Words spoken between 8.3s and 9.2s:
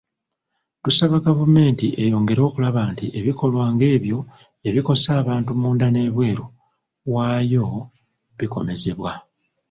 bikomezebwa.